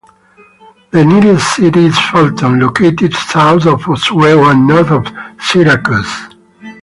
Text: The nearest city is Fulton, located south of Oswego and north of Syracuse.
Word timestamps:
The 0.89 1.05
nearest 1.05 1.57
city 1.57 1.85
is 1.85 1.95
Fulton, 2.09 2.59
located 2.59 3.13
south 3.13 3.67
of 3.67 3.87
Oswego 3.87 4.49
and 4.49 4.65
north 4.65 4.89
of 4.89 5.07
Syracuse. 5.39 6.11